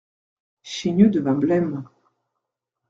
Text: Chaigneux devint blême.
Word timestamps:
Chaigneux 0.63 1.11
devint 1.11 1.35
blême. 1.39 1.87